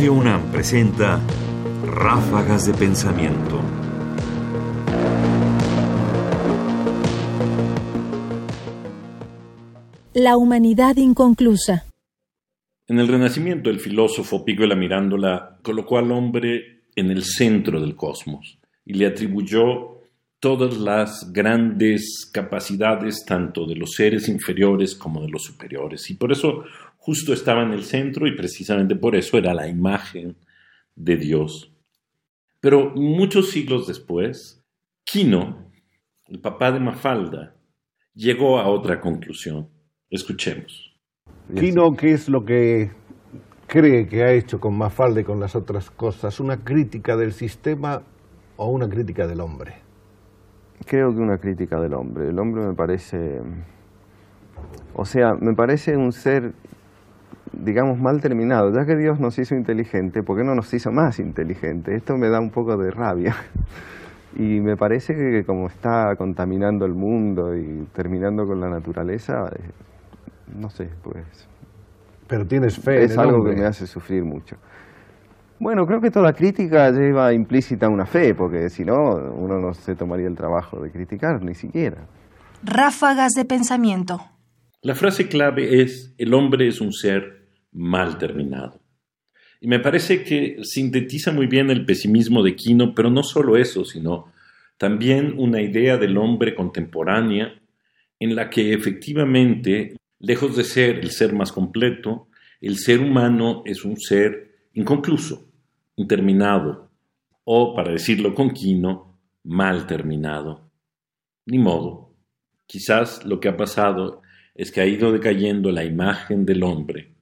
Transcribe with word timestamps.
Radio 0.00 0.14
UNAM 0.14 0.50
presenta 0.50 1.20
Ráfagas 1.84 2.66
de 2.66 2.72
Pensamiento. 2.72 3.60
La 10.14 10.38
humanidad 10.38 10.96
inconclusa. 10.96 11.84
En 12.86 12.98
el 12.98 13.08
Renacimiento, 13.08 13.68
el 13.68 13.78
filósofo 13.78 14.42
Pico 14.42 14.62
de 14.62 14.68
la 14.68 14.74
Mirándola 14.74 15.58
colocó 15.62 15.98
al 15.98 16.10
hombre 16.12 16.84
en 16.96 17.10
el 17.10 17.22
centro 17.22 17.78
del 17.78 17.94
cosmos 17.94 18.58
y 18.86 18.94
le 18.94 19.04
atribuyó 19.04 20.00
todas 20.38 20.78
las 20.78 21.30
grandes 21.30 22.30
capacidades 22.32 23.26
tanto 23.26 23.66
de 23.66 23.76
los 23.76 23.90
seres 23.90 24.30
inferiores 24.30 24.94
como 24.94 25.20
de 25.20 25.28
los 25.28 25.44
superiores. 25.44 26.08
Y 26.08 26.14
por 26.14 26.32
eso 26.32 26.64
justo 27.00 27.32
estaba 27.32 27.62
en 27.62 27.72
el 27.72 27.82
centro 27.82 28.28
y 28.28 28.36
precisamente 28.36 28.94
por 28.94 29.16
eso 29.16 29.36
era 29.36 29.52
la 29.52 29.66
imagen 29.66 30.36
de 30.94 31.16
Dios. 31.16 31.72
Pero 32.60 32.92
muchos 32.94 33.50
siglos 33.50 33.88
después, 33.88 34.62
Quino, 35.04 35.72
el 36.26 36.38
papá 36.40 36.70
de 36.70 36.78
Mafalda, 36.78 37.56
llegó 38.14 38.60
a 38.60 38.68
otra 38.68 39.00
conclusión. 39.00 39.68
Escuchemos. 40.10 40.94
Quino, 41.54 41.96
¿qué 41.96 42.12
es 42.12 42.28
lo 42.28 42.44
que 42.44 42.90
cree 43.66 44.06
que 44.06 44.22
ha 44.22 44.32
hecho 44.32 44.60
con 44.60 44.76
Mafalda 44.76 45.22
y 45.22 45.24
con 45.24 45.40
las 45.40 45.56
otras 45.56 45.90
cosas? 45.90 46.38
¿Una 46.38 46.62
crítica 46.62 47.16
del 47.16 47.32
sistema 47.32 48.02
o 48.56 48.70
una 48.70 48.88
crítica 48.88 49.26
del 49.26 49.40
hombre? 49.40 49.76
Creo 50.86 51.14
que 51.14 51.20
una 51.20 51.38
crítica 51.38 51.80
del 51.80 51.94
hombre. 51.94 52.28
El 52.28 52.38
hombre 52.38 52.66
me 52.66 52.74
parece, 52.74 53.40
o 54.94 55.04
sea, 55.04 55.34
me 55.34 55.54
parece 55.54 55.96
un 55.96 56.12
ser, 56.12 56.52
digamos, 57.52 57.98
mal 57.98 58.20
terminado. 58.20 58.72
Ya 58.72 58.84
que 58.84 58.96
Dios 58.96 59.20
nos 59.20 59.38
hizo 59.38 59.54
inteligente, 59.54 60.22
¿por 60.22 60.36
qué 60.36 60.44
no 60.44 60.54
nos 60.54 60.72
hizo 60.72 60.90
más 60.90 61.18
inteligente? 61.18 61.94
Esto 61.94 62.16
me 62.16 62.28
da 62.28 62.40
un 62.40 62.50
poco 62.50 62.76
de 62.76 62.90
rabia. 62.90 63.34
Y 64.36 64.60
me 64.60 64.76
parece 64.76 65.12
que 65.12 65.42
como 65.44 65.66
está 65.66 66.14
contaminando 66.16 66.86
el 66.86 66.94
mundo 66.94 67.56
y 67.56 67.84
terminando 67.92 68.46
con 68.46 68.60
la 68.60 68.68
naturaleza, 68.68 69.50
eh, 69.52 69.70
no 70.56 70.70
sé, 70.70 70.88
pues... 71.02 71.48
Pero 72.28 72.46
tienes 72.46 72.78
fe. 72.78 73.02
Es 73.02 73.18
algo 73.18 73.42
que 73.44 73.56
me 73.56 73.64
hace 73.64 73.88
sufrir 73.88 74.22
mucho. 74.22 74.56
Bueno, 75.58 75.84
creo 75.84 76.00
que 76.00 76.12
toda 76.12 76.32
crítica 76.32 76.92
lleva 76.92 77.32
implícita 77.32 77.88
una 77.88 78.06
fe, 78.06 78.34
porque 78.34 78.70
si 78.70 78.84
no, 78.84 79.16
uno 79.34 79.58
no 79.58 79.74
se 79.74 79.96
tomaría 79.96 80.28
el 80.28 80.36
trabajo 80.36 80.80
de 80.80 80.92
criticar, 80.92 81.42
ni 81.42 81.54
siquiera. 81.54 82.06
Ráfagas 82.62 83.32
de 83.32 83.44
pensamiento. 83.44 84.20
La 84.80 84.94
frase 84.94 85.28
clave 85.28 85.82
es, 85.82 86.14
el 86.18 86.32
hombre 86.34 86.68
es 86.68 86.80
un 86.80 86.92
ser 86.92 87.39
mal 87.72 88.18
terminado. 88.18 88.80
Y 89.60 89.68
me 89.68 89.78
parece 89.78 90.24
que 90.24 90.58
sintetiza 90.62 91.32
muy 91.32 91.46
bien 91.46 91.70
el 91.70 91.84
pesimismo 91.84 92.42
de 92.42 92.56
Quino, 92.56 92.94
pero 92.94 93.10
no 93.10 93.22
solo 93.22 93.56
eso, 93.56 93.84
sino 93.84 94.32
también 94.78 95.34
una 95.36 95.60
idea 95.60 95.98
del 95.98 96.16
hombre 96.16 96.54
contemporánea 96.54 97.60
en 98.18 98.34
la 98.34 98.48
que 98.48 98.72
efectivamente 98.72 99.96
Lejos 100.22 100.54
de 100.54 100.64
ser 100.64 100.98
el 100.98 101.12
ser 101.12 101.32
más 101.32 101.50
completo, 101.50 102.28
el 102.60 102.76
ser 102.76 103.00
humano 103.00 103.62
es 103.64 103.86
un 103.86 103.96
ser 103.96 104.68
inconcluso, 104.74 105.48
interminado, 105.96 106.90
o, 107.44 107.74
para 107.74 107.92
decirlo 107.92 108.34
con 108.34 108.50
Quino, 108.50 109.18
mal 109.44 109.86
terminado. 109.86 110.70
Ni 111.46 111.58
modo. 111.58 112.12
Quizás 112.66 113.24
lo 113.24 113.40
que 113.40 113.48
ha 113.48 113.56
pasado 113.56 114.20
es 114.54 114.70
que 114.70 114.82
ha 114.82 114.86
ido 114.86 115.10
decayendo 115.10 115.72
la 115.72 115.84
imagen 115.84 116.44
del 116.44 116.64
hombre 116.64 117.14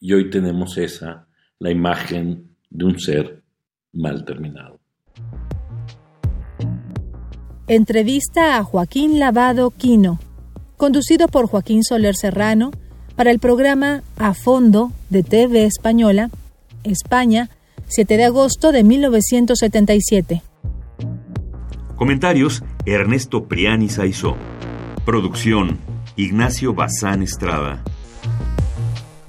y 0.00 0.12
hoy 0.14 0.30
tenemos 0.30 0.76
esa, 0.78 1.28
la 1.58 1.70
imagen 1.70 2.56
de 2.70 2.84
un 2.84 2.98
ser 2.98 3.42
mal 3.92 4.24
terminado. 4.24 4.80
Entrevista 7.68 8.56
a 8.56 8.64
Joaquín 8.64 9.20
Lavado 9.20 9.70
Quino 9.70 10.18
conducido 10.80 11.28
por 11.28 11.46
Joaquín 11.46 11.84
Soler 11.84 12.16
Serrano, 12.16 12.70
para 13.14 13.30
el 13.30 13.38
programa 13.38 14.02
A 14.16 14.32
Fondo 14.32 14.92
de 15.10 15.22
TV 15.22 15.66
Española, 15.66 16.30
España, 16.84 17.50
7 17.86 18.16
de 18.16 18.24
agosto 18.24 18.72
de 18.72 18.82
1977. 18.82 20.42
Comentarios: 21.96 22.64
Ernesto 22.86 23.44
Priani 23.46 23.90
Saizó. 23.90 24.36
Producción: 25.04 25.76
Ignacio 26.16 26.72
Bazán 26.72 27.22
Estrada. 27.22 27.84